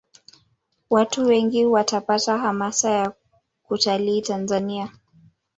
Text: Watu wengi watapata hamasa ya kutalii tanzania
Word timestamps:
Watu 0.89 1.25
wengi 1.25 1.65
watapata 1.65 2.37
hamasa 2.37 2.89
ya 2.91 3.13
kutalii 3.63 4.21
tanzania 4.21 4.91